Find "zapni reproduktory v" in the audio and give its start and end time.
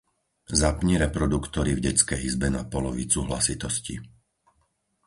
0.61-1.83